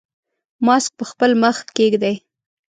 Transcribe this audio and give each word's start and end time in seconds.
ماسک 0.65 0.91
په 0.99 1.05
خپل 1.11 1.31
مخ 1.43 1.57
کېږدئ. 1.77 2.15